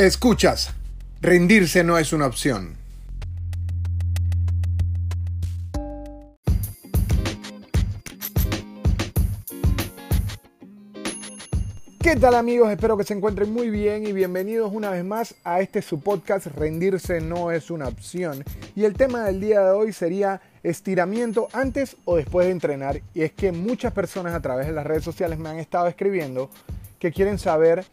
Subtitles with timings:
[0.00, 0.70] Escuchas,
[1.20, 2.74] rendirse no es una opción.
[12.00, 12.70] ¿Qué tal amigos?
[12.70, 16.46] Espero que se encuentren muy bien y bienvenidos una vez más a este su podcast
[16.46, 18.42] Rendirse no es una opción.
[18.74, 23.02] Y el tema del día de hoy sería estiramiento antes o después de entrenar.
[23.12, 26.48] Y es que muchas personas a través de las redes sociales me han estado escribiendo
[26.98, 27.84] que quieren saber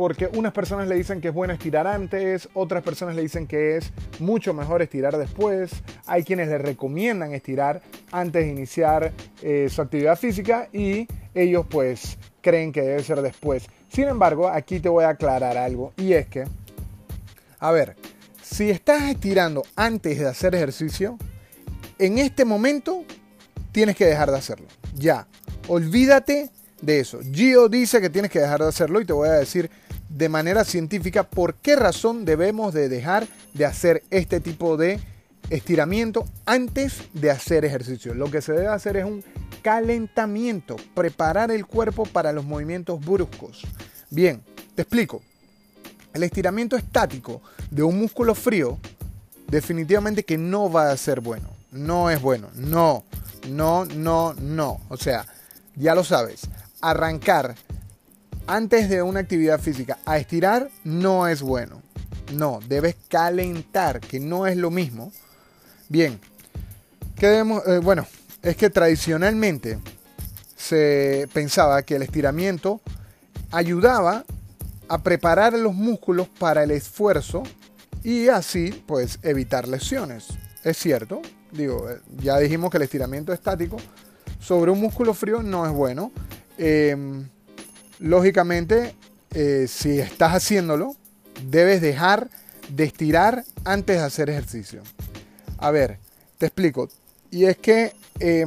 [0.00, 3.76] porque unas personas le dicen que es bueno estirar antes, otras personas le dicen que
[3.76, 5.72] es mucho mejor estirar después,
[6.06, 12.16] hay quienes le recomiendan estirar antes de iniciar eh, su actividad física y ellos pues
[12.40, 13.66] creen que debe ser después.
[13.90, 16.44] Sin embargo, aquí te voy a aclarar algo y es que,
[17.58, 17.94] a ver,
[18.42, 21.18] si estás estirando antes de hacer ejercicio,
[21.98, 23.04] en este momento
[23.70, 24.66] tienes que dejar de hacerlo.
[24.94, 25.26] Ya,
[25.68, 26.48] olvídate
[26.80, 27.20] de eso.
[27.32, 29.70] Gio dice que tienes que dejar de hacerlo y te voy a decir
[30.10, 35.00] de manera científica por qué razón debemos de dejar de hacer este tipo de
[35.48, 38.12] estiramiento antes de hacer ejercicio.
[38.14, 39.24] Lo que se debe hacer es un
[39.62, 43.62] calentamiento, preparar el cuerpo para los movimientos bruscos.
[44.10, 44.42] Bien,
[44.74, 45.22] te explico.
[46.12, 48.78] El estiramiento estático de un músculo frío
[49.46, 51.48] definitivamente que no va a ser bueno.
[51.70, 52.48] No es bueno.
[52.54, 53.04] No,
[53.48, 54.80] no, no, no.
[54.88, 55.24] O sea,
[55.76, 56.42] ya lo sabes.
[56.80, 57.54] Arrancar
[58.50, 61.82] antes de una actividad física a estirar no es bueno.
[62.34, 65.12] No, debes calentar, que no es lo mismo.
[65.88, 66.18] Bien,
[67.16, 67.62] ¿qué debemos?
[67.68, 68.08] Eh, bueno,
[68.42, 69.78] es que tradicionalmente
[70.56, 72.80] se pensaba que el estiramiento
[73.52, 74.24] ayudaba
[74.88, 77.44] a preparar los músculos para el esfuerzo
[78.02, 80.26] y así pues evitar lesiones.
[80.64, 81.22] Es cierto,
[81.52, 83.76] digo, eh, ya dijimos que el estiramiento estático
[84.40, 86.10] sobre un músculo frío no es bueno.
[86.58, 87.28] Em,
[88.00, 88.96] lógicamente,
[89.32, 90.96] eh, si estás haciéndolo,
[91.48, 92.28] debes dejar
[92.68, 94.82] de estirar antes de hacer ejercicio.
[95.58, 95.98] A ver,
[96.38, 96.88] te explico.
[97.30, 98.46] Y es que eh,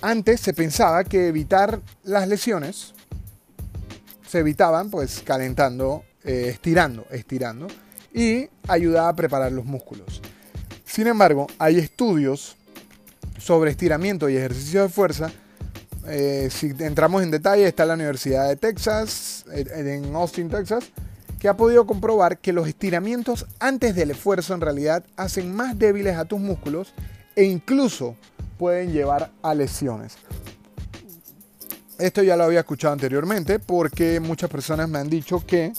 [0.00, 2.94] antes se pensaba que evitar las lesiones
[4.26, 7.66] se evitaban pues calentando, eh, estirando, estirando
[8.14, 10.22] y ayudaba a preparar los músculos.
[10.84, 12.56] Sin embargo, hay estudios
[13.38, 15.32] sobre estiramiento y ejercicio de fuerza
[16.06, 20.90] eh, si entramos en detalle, está la Universidad de Texas, en Austin, Texas,
[21.38, 26.16] que ha podido comprobar que los estiramientos antes del esfuerzo en realidad hacen más débiles
[26.16, 26.92] a tus músculos
[27.34, 28.16] e incluso
[28.58, 30.16] pueden llevar a lesiones.
[31.98, 35.72] Esto ya lo había escuchado anteriormente porque muchas personas me han dicho que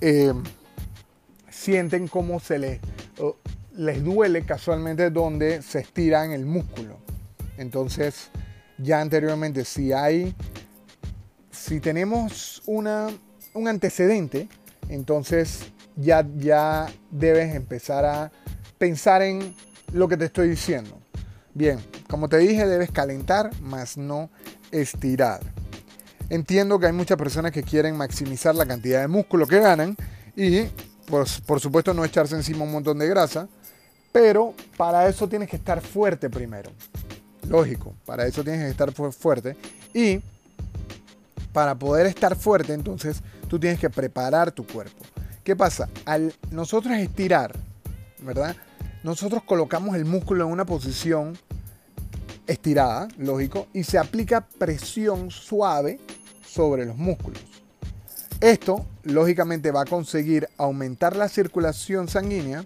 [0.00, 0.32] eh,
[1.50, 2.80] sienten como se les,
[3.76, 6.98] les duele casualmente donde se estira en el músculo.
[7.58, 8.30] Entonces,
[8.78, 10.34] ya anteriormente, si hay,
[11.50, 13.08] si tenemos una,
[13.54, 14.48] un antecedente,
[14.88, 15.64] entonces
[15.96, 18.32] ya, ya debes empezar a
[18.78, 19.54] pensar en
[19.92, 20.98] lo que te estoy diciendo.
[21.54, 21.78] Bien,
[22.08, 24.30] como te dije, debes calentar, más no
[24.70, 25.40] estirar.
[26.30, 29.96] Entiendo que hay muchas personas que quieren maximizar la cantidad de músculo que ganan
[30.36, 30.64] y,
[31.06, 33.48] pues, por supuesto, no echarse encima un montón de grasa,
[34.12, 36.70] pero para eso tienes que estar fuerte primero.
[37.48, 39.56] Lógico, para eso tienes que estar fuerte.
[39.94, 40.20] Y
[41.52, 45.04] para poder estar fuerte, entonces tú tienes que preparar tu cuerpo.
[45.42, 45.88] ¿Qué pasa?
[46.04, 47.56] Al nosotros estirar,
[48.20, 48.54] ¿verdad?
[49.02, 51.38] Nosotros colocamos el músculo en una posición
[52.46, 55.98] estirada, lógico, y se aplica presión suave
[56.46, 57.40] sobre los músculos.
[58.40, 62.64] Esto, lógicamente, va a conseguir aumentar la circulación sanguínea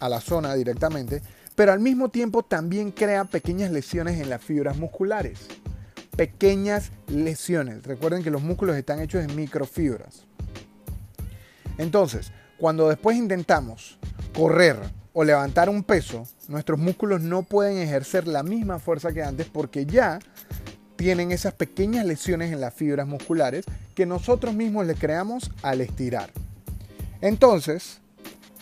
[0.00, 1.22] a la zona directamente
[1.56, 5.40] pero al mismo tiempo también crea pequeñas lesiones en las fibras musculares.
[6.14, 7.82] Pequeñas lesiones.
[7.82, 10.26] Recuerden que los músculos están hechos de microfibras.
[11.78, 13.98] Entonces, cuando después intentamos
[14.34, 14.76] correr
[15.14, 19.86] o levantar un peso, nuestros músculos no pueden ejercer la misma fuerza que antes porque
[19.86, 20.18] ya
[20.96, 23.64] tienen esas pequeñas lesiones en las fibras musculares
[23.94, 26.30] que nosotros mismos le creamos al estirar.
[27.22, 28.00] Entonces,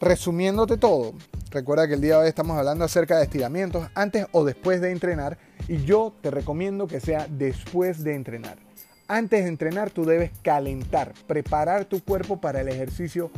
[0.00, 1.14] resumiéndote todo,
[1.50, 4.92] Recuerda que el día de hoy estamos hablando acerca de estiramientos antes o después de
[4.92, 5.36] entrenar
[5.66, 8.58] y yo te recomiendo que sea después de entrenar.
[9.08, 13.32] Antes de entrenar tú debes calentar, preparar tu cuerpo para el ejercicio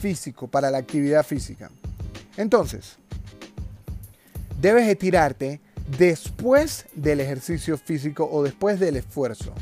[0.00, 1.70] físico, para la actividad física.
[2.36, 2.96] Entonces,
[4.60, 5.60] debes estirarte
[5.96, 9.52] después del ejercicio físico o después del esfuerzo.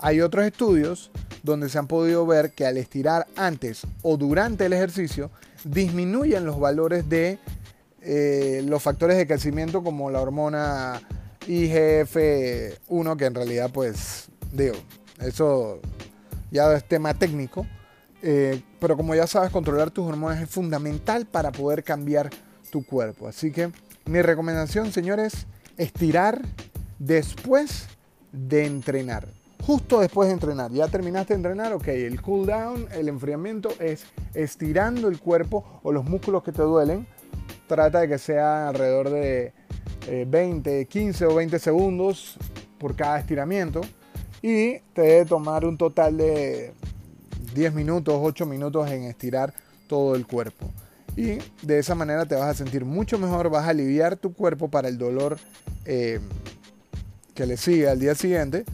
[0.00, 1.12] Hay otros estudios
[1.44, 5.30] donde se han podido ver que al estirar antes o durante el ejercicio
[5.66, 7.38] disminuyen los valores de
[8.02, 11.02] eh, los factores de crecimiento como la hormona
[11.46, 14.76] IGF-1, que en realidad pues digo,
[15.20, 15.80] eso
[16.50, 17.66] ya es tema técnico.
[18.22, 22.30] Eh, pero como ya sabes, controlar tus hormonas es fundamental para poder cambiar
[22.70, 23.28] tu cuerpo.
[23.28, 23.70] Así que
[24.06, 25.46] mi recomendación, señores,
[25.76, 26.42] estirar
[26.98, 27.86] después
[28.32, 29.28] de entrenar.
[29.66, 30.70] Justo después de entrenar.
[30.70, 31.88] Ya terminaste de entrenar, ok.
[31.88, 37.04] El cool down, el enfriamiento es estirando el cuerpo o los músculos que te duelen.
[37.66, 39.52] Trata de que sea alrededor de
[40.28, 42.36] 20, eh, 15 o 20 segundos
[42.78, 43.80] por cada estiramiento.
[44.40, 46.72] Y te debe tomar un total de
[47.52, 49.52] 10 minutos, 8 minutos en estirar
[49.88, 50.70] todo el cuerpo.
[51.16, 54.68] Y de esa manera te vas a sentir mucho mejor, vas a aliviar tu cuerpo
[54.68, 55.38] para el dolor
[55.86, 56.20] eh,
[57.34, 58.64] que le sigue al día siguiente.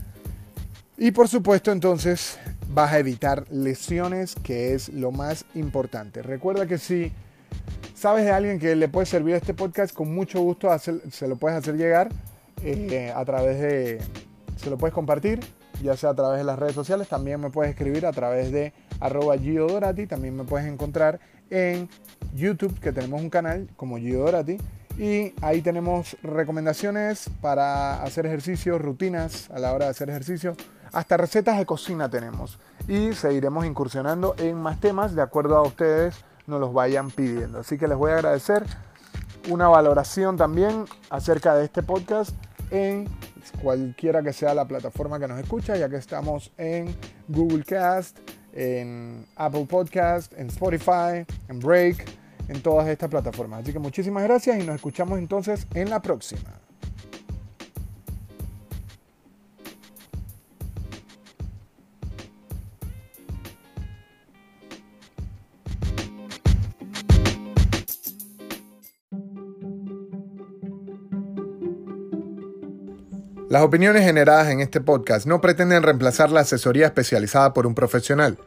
[1.03, 2.39] Y por supuesto entonces
[2.69, 6.23] vas a evitar lesiones, que es lo más importante.
[6.23, 7.11] Recuerda que si
[7.93, 11.59] sabes de alguien que le puede servir este podcast, con mucho gusto se lo puedes
[11.59, 12.09] hacer llegar
[12.63, 13.99] eh, a través de...
[14.55, 15.41] Se lo puedes compartir
[15.83, 18.73] ya sea a través de las redes sociales, también me puedes escribir a través de
[19.01, 21.19] arroba Gio Dorati, también me puedes encontrar
[21.51, 21.89] en
[22.33, 24.59] YouTube, que tenemos un canal como Gio Dorati,
[24.99, 30.55] y ahí tenemos recomendaciones para hacer ejercicio, rutinas a la hora de hacer ejercicio,
[30.93, 32.59] hasta recetas de cocina tenemos.
[32.89, 37.61] Y seguiremos incursionando en más temas de acuerdo a ustedes nos los vayan pidiendo.
[37.61, 38.65] Así que les voy a agradecer
[39.49, 42.35] una valoración también acerca de este podcast
[42.71, 43.09] en
[43.63, 46.95] cualquiera que sea la plataforma que nos escucha, ya que estamos en
[47.29, 48.19] Google Cast,
[48.53, 52.05] en Apple Podcast, en Spotify, en Break,
[52.49, 53.63] en todas estas plataformas.
[53.63, 56.62] Así que muchísimas gracias y nos escuchamos entonces en la próxima.
[73.53, 78.39] Las opiniones generadas en este podcast no pretenden reemplazar la asesoría especializada por un profesional.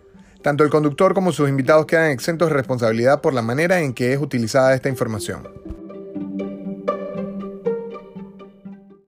[0.41, 4.13] Tanto el conductor como sus invitados quedan exentos de responsabilidad por la manera en que
[4.13, 5.47] es utilizada esta información.